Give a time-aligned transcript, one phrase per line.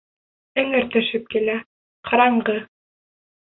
[0.61, 1.59] Эңер төшөп килә,
[2.11, 2.59] ҡараңғы.